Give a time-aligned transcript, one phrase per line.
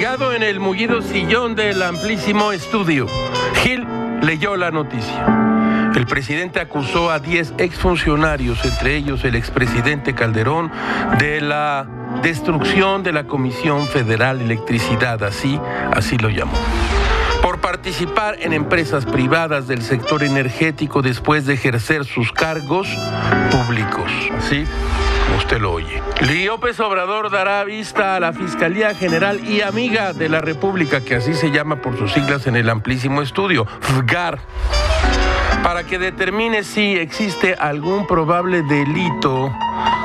[0.00, 3.06] Ligado en el mullido sillón del amplísimo estudio,
[3.62, 3.86] Gil
[4.22, 5.92] leyó la noticia.
[5.94, 10.72] El presidente acusó a 10 exfuncionarios, entre ellos el expresidente Calderón,
[11.18, 11.86] de la
[12.22, 15.60] destrucción de la Comisión Federal de Electricidad, así,
[15.92, 16.56] así lo llamó
[17.42, 22.86] por participar en empresas privadas del sector energético después de ejercer sus cargos
[23.50, 24.10] públicos.
[24.30, 26.02] Como usted lo oye.
[26.46, 31.34] López Obrador dará vista a la Fiscalía General y Amiga de la República, que así
[31.34, 34.40] se llama por sus siglas en el amplísimo estudio, FGAR
[35.62, 39.52] para que determine si existe algún probable delito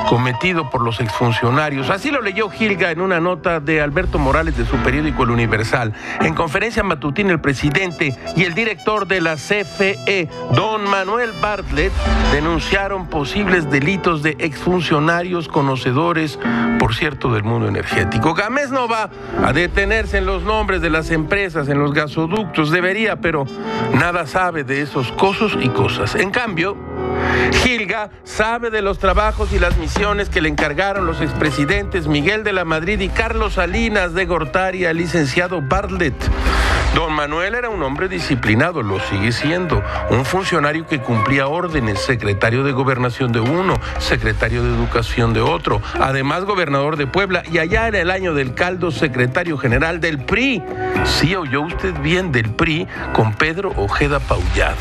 [0.10, 1.90] cometido por los exfuncionarios.
[1.90, 5.94] Así lo leyó Gilga en una nota de Alberto Morales de su periódico El Universal.
[6.22, 11.92] En conferencia matutina, el presidente y el director de la CFE, don Manuel Bartlett,
[12.32, 16.40] denunciaron posibles delitos de exfuncionarios conocedores,
[16.80, 18.34] por cierto, del mundo energético.
[18.34, 19.10] Gámez no va
[19.44, 23.46] a detenerse en los nombres de las empresas, en los gasoductos, debería, pero
[23.94, 26.16] nada sabe de esos cosos y cosas.
[26.16, 26.78] En cambio,
[27.64, 32.54] Gilga sabe de los trabajos y las misiones que le encargaron los expresidentes Miguel de
[32.54, 36.16] la Madrid y Carlos Salinas de Gortari al licenciado Bartlett.
[36.96, 42.64] Don Manuel era un hombre disciplinado, lo sigue siendo, un funcionario que cumplía órdenes, secretario
[42.64, 47.90] de gobernación de uno, secretario de educación de otro, además gobernador de Puebla y allá
[47.90, 50.64] en el año del caldo, secretario general del PRI.
[51.04, 54.78] Sí oyó usted bien del PRI con Pedro Ojeda Paullado.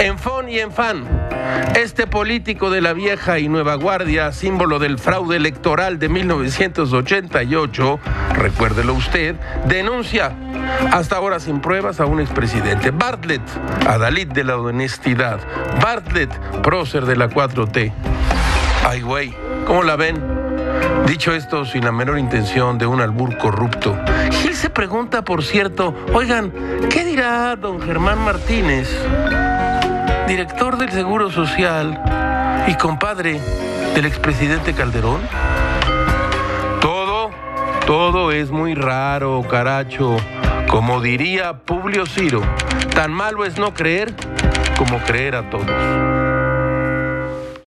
[0.00, 1.04] En FON y en FAN,
[1.76, 8.00] este político de la vieja y nueva guardia, símbolo del fraude electoral de 1988,
[8.34, 9.36] recuérdelo usted,
[9.66, 10.32] denuncia
[10.92, 12.92] hasta ahora sin pruebas a un expresidente.
[12.92, 13.42] Bartlett,
[13.86, 15.38] adalid de la honestidad.
[15.82, 16.30] Bartlett,
[16.62, 17.92] prócer de la 4T.
[18.88, 19.34] Ay, güey,
[19.66, 20.18] ¿cómo la ven?
[21.06, 23.98] Dicho esto, sin la menor intención de un albur corrupto,
[24.30, 26.52] Gil se pregunta, por cierto, oigan,
[26.88, 28.88] ¿qué dirá don Germán Martínez?
[30.26, 32.00] director del Seguro Social
[32.66, 33.38] y compadre
[33.94, 35.20] del expresidente Calderón?
[36.80, 37.30] Todo,
[37.86, 40.16] todo es muy raro, caracho.
[40.70, 42.42] Como diría Publio Ciro,
[42.94, 44.14] tan malo es no creer
[44.78, 46.29] como creer a todos.